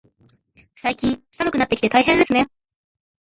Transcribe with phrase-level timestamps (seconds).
[0.77, 2.47] 最近、寒くなってきて大変ですね。